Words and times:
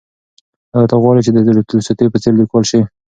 ایا 0.75 0.87
ته 0.89 0.95
غواړې 1.01 1.21
چې 1.25 1.31
د 1.33 1.37
تولستوی 1.69 2.07
په 2.11 2.19
څېر 2.21 2.33
لیکوال 2.39 2.63
شې؟ 2.69 2.79